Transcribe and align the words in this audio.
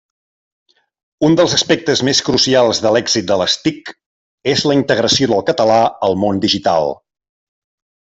Un 1.27 1.35
dels 1.39 1.51
aspectes 1.57 1.99
més 2.07 2.21
crucials 2.29 2.79
per 2.85 2.93
l'èxit 2.95 3.27
de 3.31 3.37
les 3.41 3.57
TIC 3.67 3.93
és 4.55 4.63
la 4.71 4.79
integració 4.81 5.29
del 5.33 5.45
català 5.51 5.77
al 6.09 6.17
món 6.23 6.41
digital. 6.47 6.89